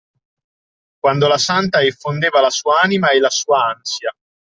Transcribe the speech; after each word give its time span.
Quando 0.99 1.27
la 1.27 1.37
santa 1.37 1.83
effondeva 1.83 2.41
la 2.41 2.49
sua 2.49 2.81
anima 2.81 3.11
e 3.11 3.19
la 3.19 3.29
sua 3.29 3.65
ansia 3.67 4.11